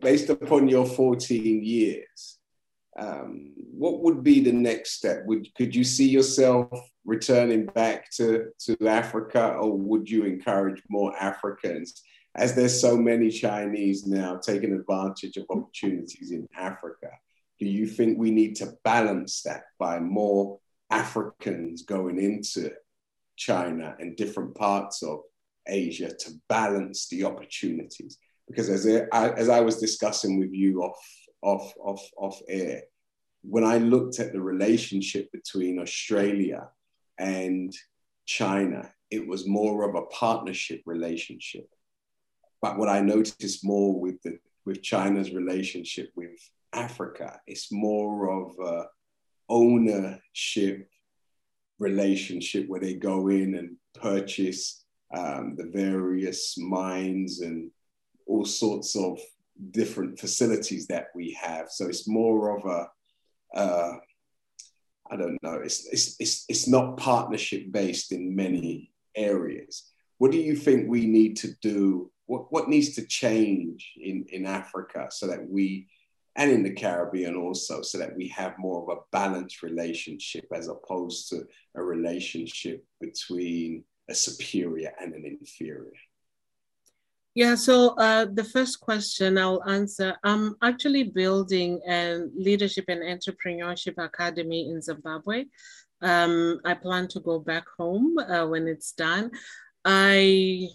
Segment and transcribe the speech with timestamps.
[0.00, 2.38] based upon your 14 years,
[2.98, 5.24] um, what would be the next step?
[5.26, 6.68] Would could you see yourself
[7.04, 12.02] returning back to, to Africa, or would you encourage more Africans?
[12.36, 17.10] As there's so many Chinese now taking advantage of opportunities in Africa,
[17.58, 20.58] do you think we need to balance that by more
[20.90, 22.72] Africans going into
[23.36, 25.20] China and different parts of
[25.66, 28.18] Asia to balance the opportunities?
[28.50, 30.98] Because as I, as I was discussing with you off
[31.42, 32.82] off off off air,
[33.42, 36.68] when I looked at the relationship between Australia
[37.18, 37.72] and
[38.26, 41.68] China, it was more of a partnership relationship.
[42.60, 46.38] But what I noticed more with the with China's relationship with
[46.72, 48.86] Africa, it's more of a
[49.48, 50.88] ownership
[51.78, 54.84] relationship where they go in and purchase
[55.16, 57.70] um, the various mines and
[58.30, 59.18] all sorts of
[59.72, 61.68] different facilities that we have.
[61.68, 63.96] So it's more of a, uh,
[65.10, 69.90] I don't know, it's, it's, it's, it's not partnership based in many areas.
[70.18, 72.10] What do you think we need to do?
[72.26, 75.88] What, what needs to change in, in Africa so that we,
[76.36, 80.68] and in the Caribbean also, so that we have more of a balanced relationship as
[80.68, 85.90] opposed to a relationship between a superior and an inferior?
[87.40, 93.96] Yeah, so uh, the first question I'll answer I'm actually building a leadership and entrepreneurship
[93.96, 95.46] academy in Zimbabwe.
[96.02, 99.30] Um, I plan to go back home uh, when it's done.
[99.86, 100.68] I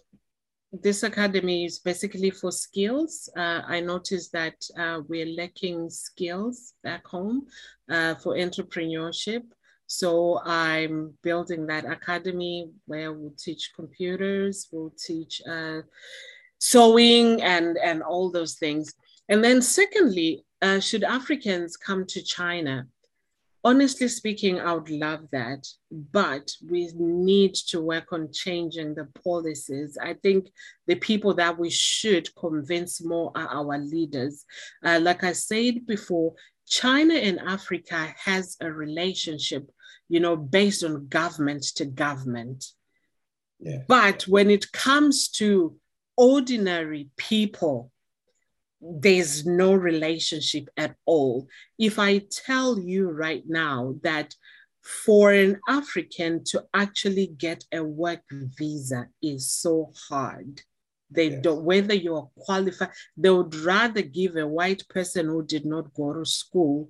[0.72, 3.30] this academy is basically for skills.
[3.38, 7.46] Uh, I noticed that uh, we're lacking skills back home
[7.92, 9.44] uh, for entrepreneurship.
[9.86, 15.82] So I'm building that academy where we'll teach computers, we'll teach uh,
[16.60, 18.94] sewing and, and all those things.
[19.30, 22.88] And then secondly, uh, should Africans come to China?
[23.64, 29.98] Honestly speaking, I would love that, but we need to work on changing the policies.
[30.00, 30.50] I think
[30.86, 34.46] the people that we should convince more are our leaders.
[34.84, 36.36] Uh, like I said before,
[36.68, 39.70] China and Africa has a relationship,
[40.10, 42.66] you know, based on government to government.
[43.60, 43.80] Yeah.
[43.88, 45.76] But when it comes to
[46.18, 47.92] ordinary people,
[48.82, 51.48] there's no relationship at all.
[51.80, 54.36] If I tell you right now that
[54.86, 60.62] for an African to actually get a work visa is so hard.
[61.10, 61.42] They yes.
[61.42, 66.14] don't, whether you're qualified, they would rather give a white person who did not go
[66.14, 66.90] to school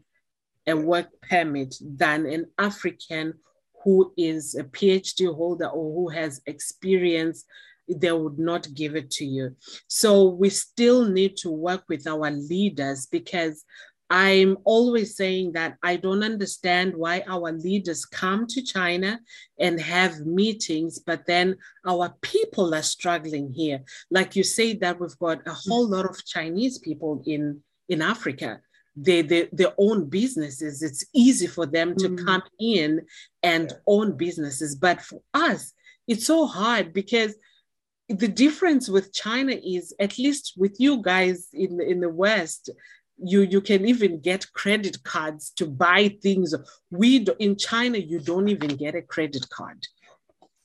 [0.68, 3.36] a work permit than an African
[3.84, 7.46] who is a PhD holder or who has experience
[7.88, 9.56] they would not give it to you.
[9.88, 13.64] So we still need to work with our leaders because
[14.10, 19.20] I'm always saying that I don't understand why our leaders come to China
[19.60, 21.58] and have meetings, but then
[21.88, 23.84] our people are struggling here.
[24.12, 28.62] Like you say, that we've got a whole lot of Chinese people in, in Africa.
[28.96, 30.84] They, they, they own businesses.
[30.84, 32.26] It's easy for them to mm.
[32.26, 33.02] come in
[33.42, 34.76] and own businesses.
[34.76, 35.74] But for us,
[36.08, 37.36] it's so hard because
[38.10, 42.70] the difference with China is at least with you guys in in the West,
[43.18, 46.54] you you can even get credit cards to buy things.
[46.92, 49.88] We do, in China you don't even get a credit card.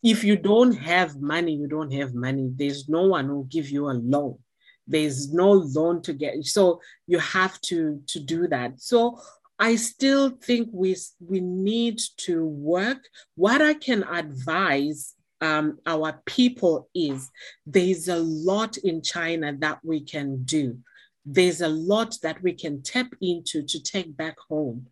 [0.02, 2.50] If you don't have money, you don't have money.
[2.54, 4.38] There's no one who give you a loan.
[4.86, 6.44] There's no loan to get.
[6.44, 8.80] So you have to to do that.
[8.80, 9.18] So
[9.58, 13.08] I still think we we need to work.
[13.34, 17.30] What I can advise um, our people is
[17.66, 20.78] there's a lot in China that we can do.
[21.24, 24.86] There's a lot that we can tap into to take back home.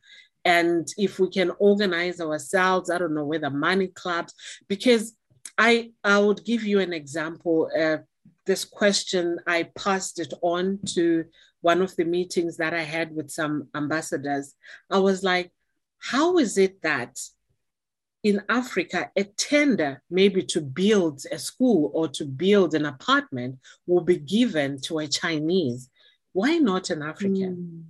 [0.44, 4.34] And if we can organize ourselves, I don't know whether money clubs,
[4.68, 5.14] because
[5.58, 7.70] I, I would give you an example.
[7.78, 7.98] Uh,
[8.46, 11.24] this question, I passed it on to
[11.60, 14.54] one of the meetings that I had with some ambassadors.
[14.90, 15.50] I was like,
[15.98, 17.18] how is it that
[18.22, 24.00] in Africa, a tender maybe to build a school or to build an apartment will
[24.00, 25.88] be given to a Chinese.
[26.32, 27.56] Why not an African?
[27.56, 27.84] Mm.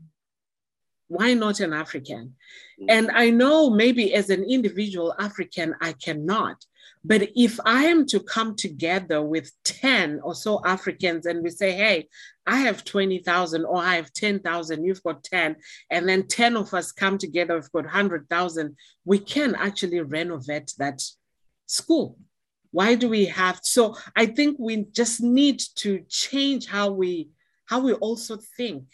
[1.09, 2.35] Why not an African?
[2.81, 2.87] Mm.
[2.89, 6.63] And I know maybe as an individual African, I cannot.
[7.05, 11.73] But if I am to come together with 10 or so Africans and we say,
[11.73, 12.09] hey,
[12.47, 15.56] I have 20,000 or I have 10,000, you've got 10,
[15.91, 21.03] and then 10 of us come together, we've got 100,000, we can actually renovate that
[21.67, 22.19] school.
[22.71, 23.61] Why do we have?
[23.62, 27.31] So I think we just need to change how we
[27.67, 28.85] how we also think,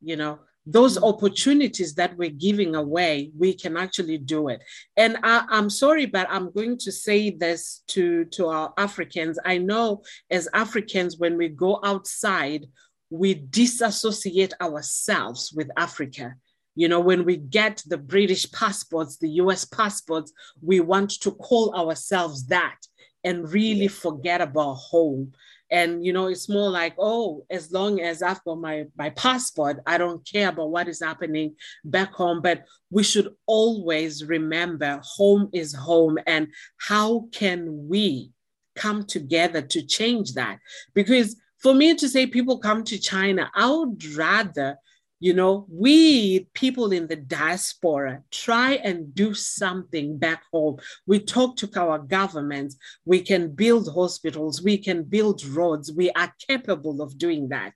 [0.00, 0.38] you know,
[0.70, 1.08] those mm.
[1.08, 4.62] opportunities that we're giving away, we can actually do it.
[4.96, 9.38] And I, am sorry, but I'm going to say this to, to our Africans.
[9.44, 12.66] I know as Africans, when we go outside,
[13.10, 16.34] we disassociate ourselves with Africa.
[16.74, 20.32] You know, when we get the British passports, the US passports,
[20.62, 22.76] we want to call ourselves that
[23.24, 25.32] and really forget about home
[25.70, 29.78] and you know it's more like oh as long as i've got my my passport
[29.86, 31.54] i don't care about what is happening
[31.84, 32.40] back home.
[32.42, 36.18] But we should always remember home is home.
[36.26, 36.48] And
[36.78, 38.30] how can we
[38.74, 40.58] come together to change that?
[40.94, 44.76] Because for me to say people come to china i would rather
[45.20, 50.78] you know, we people in the diaspora try and do something back home.
[51.06, 52.76] We talk to our governments.
[53.04, 54.62] We can build hospitals.
[54.62, 55.92] We can build roads.
[55.92, 57.72] We are capable of doing that,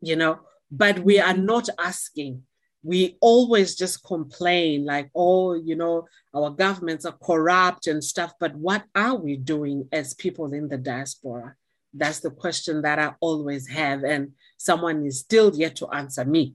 [0.00, 0.40] you know,
[0.70, 2.42] but we are not asking.
[2.82, 8.32] We always just complain like, oh, you know, our governments are corrupt and stuff.
[8.40, 11.56] But what are we doing as people in the diaspora?
[11.96, 14.04] That's the question that I always have.
[14.04, 16.54] And someone is still yet to answer me.